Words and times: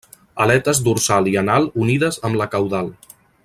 Aletes 0.45 0.79
dorsal 0.87 1.29
i 1.33 1.37
anal 1.43 1.69
unides 1.85 2.19
amb 2.31 2.41
la 2.43 2.49
caudal. 2.57 2.93